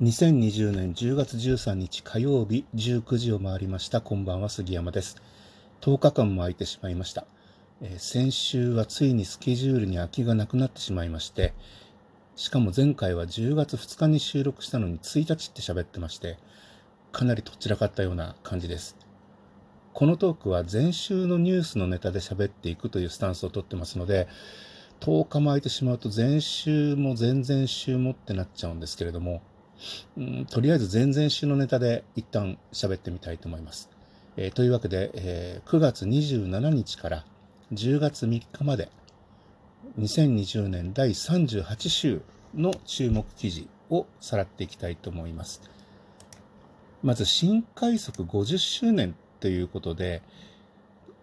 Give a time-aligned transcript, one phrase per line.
[0.00, 4.00] 2020年10月13日火曜日19時を回りました。
[4.00, 5.16] こんばんは、杉山です。
[5.82, 7.24] 10日間も空いてしまいました。
[7.82, 11.52] えー先週はついにスケジュールに空きがなくなってしまいまして、
[12.36, 16.38] しかも前回は10月2日に収録したのに1日って喋ってまして、
[17.12, 18.96] かなりとっちらかったような感じです。
[19.92, 24.26] このトークは前週のニュースのネタで喋っていくというスタンスをとってますので、
[25.00, 29.42] 10日も空いてしまうと前週も前々週もってなっちゃうんですけれども、
[30.16, 33.90] うんとりあえず前々週のネタで一旦喋ってみたいと思います。
[34.36, 37.24] えーというわけで、えー9月27日から
[37.72, 38.90] 10月3日まで
[39.98, 42.22] 2020年第38週
[42.54, 45.62] の注目記事をさらっていきたいと思います。
[47.02, 50.22] まず新快速50周年ということで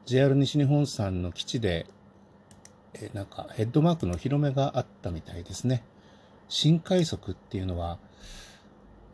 [0.05, 1.85] JR 西日本さんの基地で
[2.94, 5.84] えなんかヘッドマークのお披露目があったみたいですね。
[6.48, 7.99] 新快速っていうのは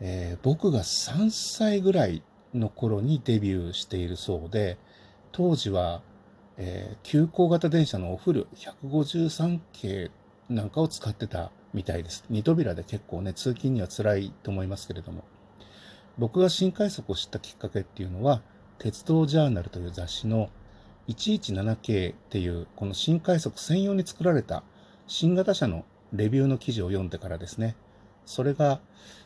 [0.01, 2.23] えー僕が3歳ぐらい
[2.53, 4.77] の頃にデビューしているそうで、
[5.31, 6.01] 当時は、
[6.57, 10.11] えー急行型電車のお古153系
[10.49, 12.25] なんかを使ってたみたいです。
[12.29, 15.23] 二扉で結構ね、通勤には辛いと思いますけれども。
[16.17, 18.41] 僕が新快速を知ったきっかけっていうのは、
[18.79, 20.49] 鉄道ジャーナルという雑誌の
[21.07, 24.63] 117系っていう、この新快速専用に作られた
[25.07, 27.75] 新型車のレビューの記事を読んでからですね。
[28.25, 28.79] それが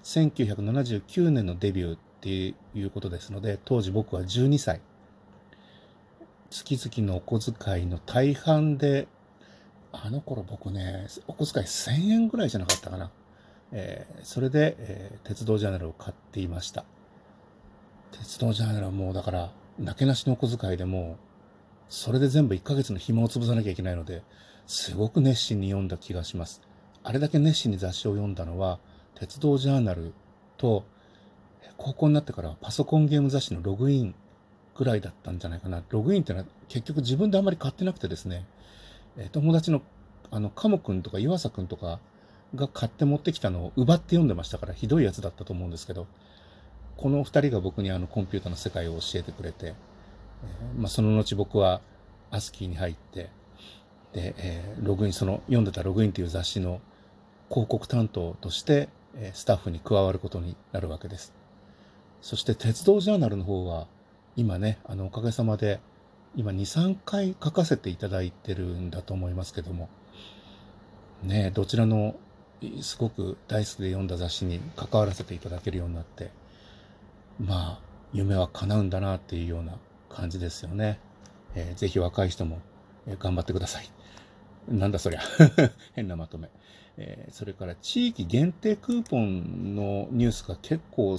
[0.03, 4.81] 1979年のデビューっていうことですので、当時僕は12歳。
[6.49, 9.07] 月々のお小遣いの大半で、
[9.91, 13.11] あの頃僕ね、お小遣い1000円ぐらいじゃなかったかな。
[13.71, 16.85] えーそれで、えー鉄道ジャーナルを買っていました。
[18.11, 21.17] 鉄道ジャーナルはもうだから、なけなしのお小遣いでも、
[21.87, 24.23] それで全部1ヶ月の暇を潰さなきゃいけないので、
[24.67, 26.61] すごく熱心に読んだ気がします。
[27.03, 28.79] あれだけ熱心に雑誌を読んだのは、
[29.19, 30.13] 鉄道ジャーナル
[30.57, 30.85] と、
[31.77, 34.13] 高校になってからパソコンゲーム雑誌のログイン
[34.75, 35.83] ぐらいだったんじゃないかな。
[35.89, 38.45] ログインってのは結局自分であんまり買ってなくてですね、
[39.17, 39.81] え友達の、
[40.31, 41.99] あの、カモくんとか岩佐くんとか
[42.55, 46.07] が買って持ってきたのを奪って読んでましたから、ひどいやつだったと思うんですけど、
[46.95, 49.73] この二人が僕にあのコンピューターの世界を教えてくれて、
[50.77, 51.81] まあ、その後僕は
[52.31, 53.29] アスキーに入って、
[54.13, 56.81] で、えーログイン、その読んでたログインという雑誌の
[57.49, 58.89] 広告担当として、
[59.33, 61.33] スタッフに加わることになるわけです。
[62.21, 63.87] そして鉄道ジャーナルの方は、
[64.35, 65.79] 今ね、あの、おかげさまで、
[66.35, 69.89] 今2、3回書かせていただいてるんだと思いますけども、
[71.23, 72.15] ね、どちらの
[72.81, 76.31] すごく大好きで読んだ雑誌に関わらせていただけるようになって、
[77.39, 77.79] まあ、
[78.13, 79.77] 夢は叶うんだなっていうような
[80.09, 80.99] 感じですよね。
[81.55, 82.59] えーぜひ若い人も、
[83.19, 83.89] 頑張ってください。
[84.67, 85.21] なんだそりゃ。
[85.95, 86.49] 変なまとめ。
[87.01, 91.17] えそれから地域限定クーポンのニュースが結構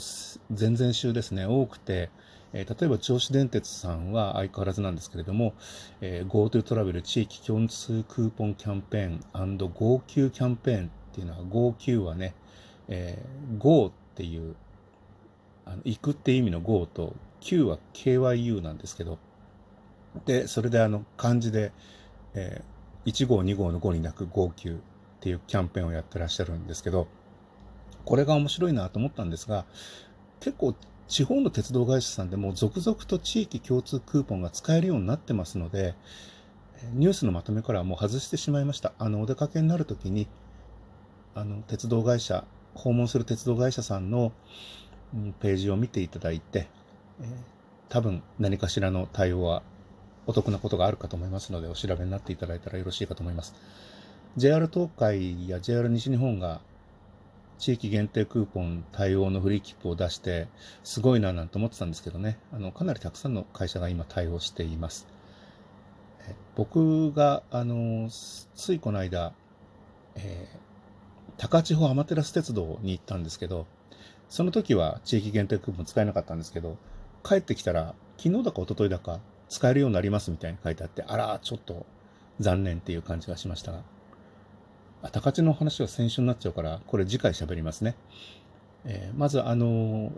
[0.51, 2.11] 前々週ですね、多くて、
[2.53, 5.55] え例えば銚子電鉄さんは相変わらずなんですけれども、
[6.03, 12.35] え GoTo トラベル地域共通クーポンキャンペーン &GoQ キャンペーンっていうのは GoQ はね、
[12.89, 14.57] えー Go っていう
[15.65, 19.19] あの行くって意味の Go と Q は KYU なんですけど、
[20.27, 21.73] で、それであの漢字で、
[22.35, 22.63] え
[23.07, 24.81] 1号2号の5になく GoQ
[25.21, 27.07] っていうキャンペーンをやってらっしゃるんですけど、
[28.05, 29.65] これが面白いなと思ったんですが、
[30.41, 30.75] 結構
[31.09, 35.95] 地方の鉄道会社さんでも続々と地域共通クーポンが使えるようになってますので、
[36.95, 38.93] ニュースのまとめからはもう外してしまいました。
[38.99, 40.27] あの、お出かけになるときに、
[41.35, 42.45] あの、鉄道会社、
[42.75, 44.33] 訪問する鉄道会社さんの、
[45.41, 46.69] ページを見ていただいて、
[47.21, 47.61] えー
[47.91, 49.63] 多分何かしらの対応は
[50.27, 53.53] お得なことがあるかと思いますので、お調べになっていただいたらよろしいかと思います。
[54.37, 56.61] JR 東海や JR 西日本が
[57.59, 60.49] 地域限定クーポン対応のフリー切符を出して、
[60.83, 65.07] すごいななんて思ってたんですけどね、あの、かなりたくさんの会社が今対応しています。
[66.57, 69.33] 僕が、あの、ついこの間、
[70.15, 70.71] えー
[71.41, 73.67] 高千穂アマテラス鉄道に行ったんですけど、
[74.29, 76.77] その時は地域限定クーポン使えなかったんですけど、
[77.25, 81.87] 帰ってきたら、昨日だか一昨日だか使えるようになりますみたいに書いてあって、あら、ちょっと
[82.41, 83.81] 残念っていう感じがしましたが。
[85.03, 87.97] あ高知の話は先週になっちゃうから、これ次回喋りますね。
[88.85, 90.13] えーまず、あのー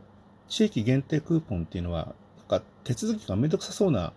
[0.48, 4.12] 地域限定クーポンっていうのは、なんか手続きがめんどくさそうな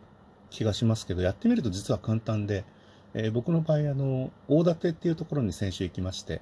[0.50, 2.66] 気がしますけど、やってみると実は簡単で、
[3.14, 6.42] えー僕の場合、あの、大館っていうところに先週行きまして、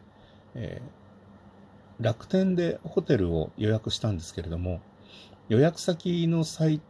[0.55, 1.03] えー
[2.03, 4.81] 楽天でホテルを予約したんですけれども、
[5.47, 6.81] 予約先のサイ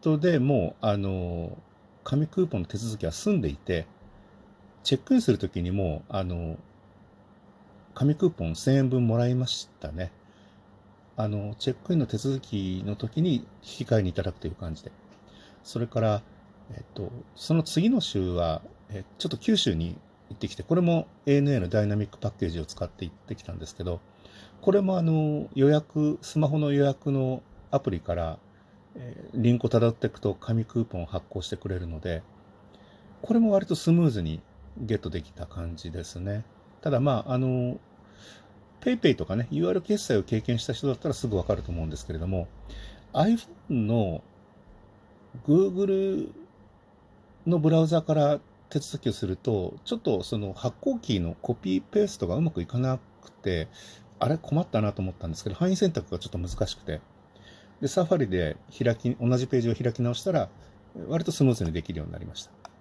[0.00, 1.56] トでもう、あの、
[2.04, 3.86] 紙クーポンの手続きは済んでいて、
[4.82, 6.58] チェックインするときにも、あの、
[7.94, 10.10] 紙クーポン1000円分もらいましたね。
[11.16, 14.90] あの、チェックインの手続きの時に引き換えにいただくという感じで。
[15.62, 16.22] それから、
[16.74, 19.96] えっと、その次の週は、えちょっと九州に
[20.30, 24.00] 行ってきて、これも ANA のダイナミックパッケージを使って行ってきたんですけど、
[24.62, 28.38] これもあの、予約、スマホの予約のアプリから、
[28.94, 32.22] えリンクを辿っていくと紙クーポンを発行してくれるので、
[33.22, 34.40] これも割とスムーズに
[34.78, 36.44] ゲットできた感じですね。
[36.80, 37.78] ただまあ、あの、
[38.80, 42.48] PayPay とかね、UR 決済を経験した人だったらすぐわかると思うんですけれども、
[43.12, 44.22] iPhone の
[45.46, 46.32] Google
[47.46, 48.40] のブラウザから
[48.70, 53.68] 手続きをすると、ちょっとその発行キーのコピーペーストがうまくいかなくて、
[54.18, 57.00] あれ困ったなと思ったんですけど、範囲選択がちょっと難しくて、
[57.80, 60.48] で、サファリで開き、同じページを開き直したら、
[61.08, 62.71] 割とスムーズにできるようになりました。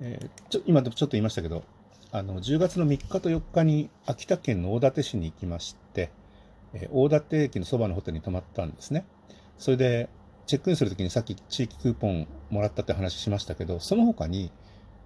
[0.00, 1.64] えー、ちょ今でもちょっと言いましたけど、
[2.10, 6.10] あの、10月の3日と4日に秋田県の大館市に行きまして、
[6.72, 9.04] えー、大館駅のそばのホテルに泊まったんですね。
[9.58, 10.08] それで、
[10.46, 14.50] チェックインするときにさっき地域クーポンもらったって話しましたけど、その他に、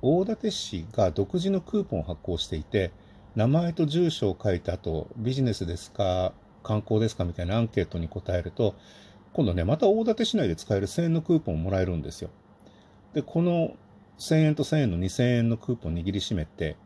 [0.02, 2.92] 大館市が独自のクーポンを発行していて、
[3.34, 8.74] 名前と住所を書いた後、ビジネスですか、観光ですかみたいなアンケートに答えると、
[9.32, 12.30] 今度ね、また大館市内で使える1000円のクーポンをもらえるんですよ。
[13.14, 13.74] で、この
[14.18, 16.76] 1000円と1000円の2000円のクーポン握りしめて、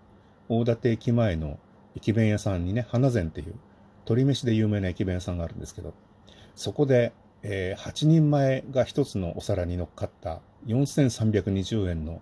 [0.48, 1.58] 大館駅前の
[1.96, 3.54] 駅弁屋さんにね、花膳っていう
[4.06, 5.94] 鶏飯で有名な駅弁屋さんがあるんですけど、
[6.54, 7.12] そこで、
[7.42, 12.20] えー、8人前が1つのお皿に乗っかった4320円の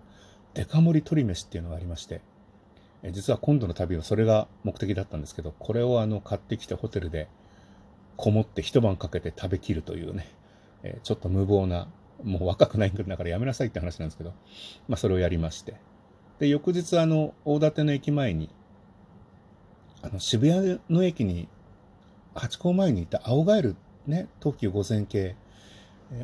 [0.53, 2.21] デカ盛り鶏飯っていうのがありまして、
[3.03, 7.27] えー、実は今度の旅はそれが目的だったんですけど、これをあの買ってきてホテルで
[8.17, 10.27] こもって一晩かけて食べきるというね、
[10.83, 11.87] えー、ちょっと無謀な、
[12.25, 14.33] もう若くないんだからやめなさいって話なんですけど、
[14.87, 15.75] まあそれをやりまして、
[16.39, 18.49] で、翌日、あの、大館の駅前に、
[20.01, 21.47] あの、渋谷の駅に、
[22.33, 23.75] 八甲前にいた青ガエル、
[24.05, 25.37] ね、東急午前系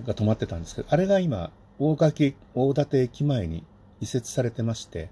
[0.05, 3.63] が止まってたんですけど、あれが今、大垣、大館駅前に
[4.01, 5.09] 移設されてまして、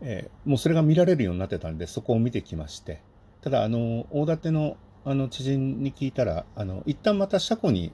[0.00, 3.02] えー、もうそれが見られるようになってたんで、そこを見てきまして、
[3.42, 7.92] ただ、あの、大館の、あの、知人に聞いたら、あの、一旦また車庫に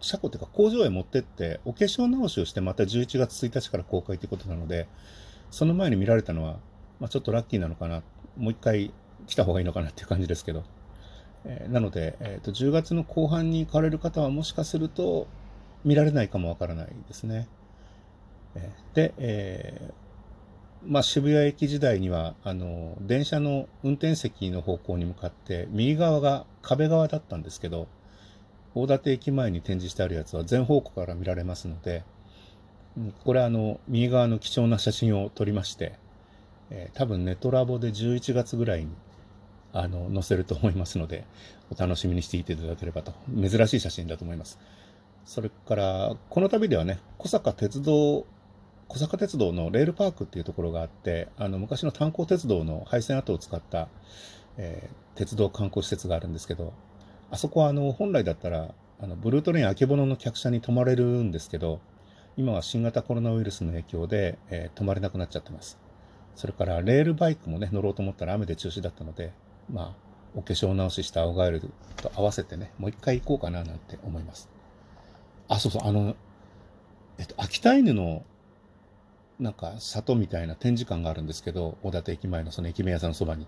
[0.00, 4.88] 車庫っていうか工場へ持ってって、お化粧直しをしてまた11月1日から公開ということなので、
[5.50, 6.58] その前に見られたのは、
[7.00, 8.02] まあ、ちょっとラッキーなのかな、
[8.36, 8.92] もう一回
[9.26, 10.64] 来た方がいいのかなっていう感じですけど。
[11.44, 15.26] えー、なので、えーと、10月の後半に行かれる方はもしかすると
[15.84, 17.48] 見られないかもわからないですね。
[18.54, 19.92] えー、で、えー、
[20.86, 27.88] まあ、渋谷駅時代には、あの、電車の運転席の方向に向かって、右側が壁側だったんですけど、
[28.74, 32.04] 大館駅前に展示してあるやつは全方向から見られますので、
[33.24, 35.94] これあの、右側の貴重な写真を撮りまして、
[36.70, 38.90] えー、多分ネトラボで11月ぐらいに、
[39.72, 41.24] あの、載せると思いますので、
[41.70, 43.12] お楽しみにしていていただければと。
[43.34, 44.58] 珍しい写真だと思います。
[45.24, 48.26] それから、この旅ではね、小坂鉄道、
[48.88, 53.88] 小坂鉄道のレールパークっていうところがあって、あの、昔の炭鉱鉄道の配線跡を使った、
[54.56, 56.72] えー、鉄道観光施設があるんですけど、
[57.30, 61.80] あそこはあの、本来だったら、あの、ブルートレインあけぼのの客車に泊まれるんですけど、
[62.36, 65.78] 今は新型コロナウイルスの影響で、えー、泊まれなくなっちゃってます。
[66.36, 69.32] それからレールバイクもね、乗ろうと思ったら雨で中止だったので、
[69.70, 71.60] まあ、お化粧直しした青ガエル
[71.96, 74.48] と合わせてね、もう一回行こうかななんて思います。
[75.48, 76.14] あ、そうそう、あの、
[77.18, 78.24] えっと、秋田犬の、
[79.40, 83.46] なんか、里みたいな展示館があるんですけど、大館駅前のその駅弁屋さんのそばに。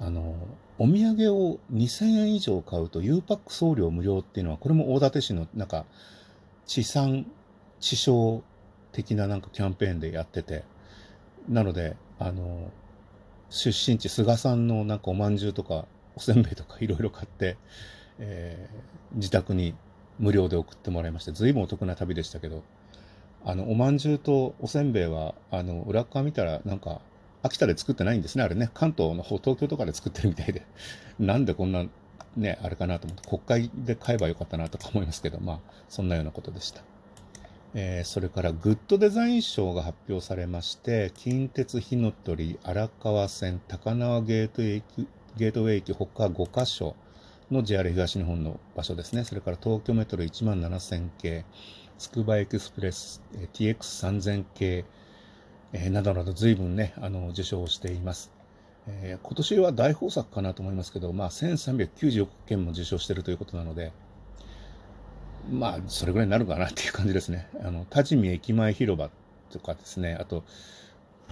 [0.00, 0.34] あの、
[0.78, 5.86] お土産を2000円以上買うと U パック送料無料っていうのは、これも大館市のなんか、
[6.66, 7.26] 地産
[7.80, 8.42] 地消
[8.92, 10.64] 的ななんかキャンペーンでやってて、
[11.48, 12.70] なので、あの、
[13.50, 15.86] 出身地、菅さんのなんかおまんじゅうとか、
[16.16, 17.56] おせんべいとかいろいろ買って、
[18.18, 19.74] えー、自宅に
[20.18, 22.62] 無料で送ってもらいまして、随分お得な旅でしたけど、
[23.44, 27.00] あの、おまんじゅうとおせんべいは、あの、裏側見たらなんか、
[27.46, 28.70] 秋田で作ってないんですね、あれね。
[28.74, 30.62] 関東の方、東京とかで作ってるみたいで。
[31.18, 31.86] なんでこんな、
[32.36, 36.82] ね、あれかなと思って、国会で買えばよかったなとか思いますけど、まあ、そんなようなことでした。
[37.74, 44.82] えー、それからグッドデザイン賞が発表されまして、近鉄火の鳥、荒川線、高輪ゲートウェイ
[45.36, 46.96] ゲートウェイ駅他5カ所
[47.50, 49.24] の JR 東日本の場所ですね。
[49.24, 51.44] それから東京メトロ1万7000系、
[51.98, 54.86] つくばエクスプレス、えー、TX3000 系、
[55.72, 58.30] えー、などなど随分ね、あの、受賞しています。
[58.88, 63.92] えー、今年は大豊作かなと思いますけど、まあ、1390億件も受賞しているということなので、
[65.50, 67.48] まあ、それぐらいになるかなっていう感じですね。
[67.62, 69.10] あの、多治見駅前広場
[69.50, 70.44] とかですね、あと、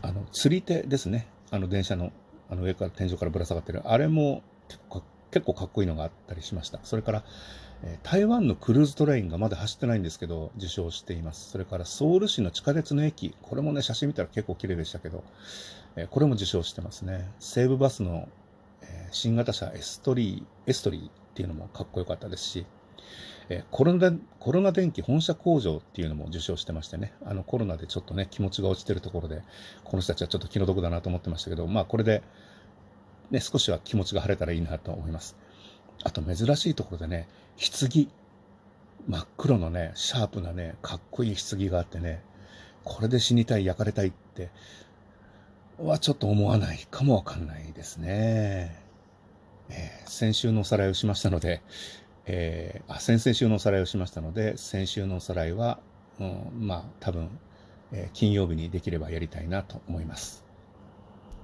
[0.03, 1.27] あの、釣り手ですね。
[1.51, 2.13] あの、電車の、
[2.51, 3.83] あの、上から、天井からぶら下がってる。
[3.85, 4.81] あれも結
[5.47, 6.79] 構、かっこいいのがあったりしました。
[6.85, 7.25] それから、
[8.03, 11.51] 台湾のクルーズトレインがまだ走ってないんですけど、受賞しています。
[11.51, 15.23] それからソウル市の地下鉄の駅、これもね、写真見たら結構綺麗でしたけど、
[16.11, 17.31] これも受賞してますね。
[17.39, 18.29] 西武バスの、
[19.11, 22.67] 新型車エストリー、エストリーっていうのもかっこよかったですし、
[23.71, 29.43] コロナ、コロナ電気本社工場っていうのも受賞してましてね、あのコロナでちょっとね、気持ちが落ちてるところで、
[29.85, 32.23] この人たちはちょっと気の毒だなと思ってましたけど、まあこれで、
[33.31, 35.37] ね、少しは気持ちが晴れたらいいなと思います。
[36.05, 38.09] あと珍しいところでね、棺。
[39.07, 42.23] 真っ黒のね、シャープなね、かっこいい棺があってね、
[42.85, 44.51] これで死にたい、焼かれたいって、
[45.79, 48.77] はちょっと思わないかもわかんないですね。
[49.71, 51.63] えー、先週のおさらいをしましたので、
[52.27, 55.81] えー、あ、先々週のおさらいをしましたので、先週のおさらいは、
[56.21, 57.29] うん、まあ多分、
[57.93, 60.44] えー、金曜日にできればやりたいなと思います。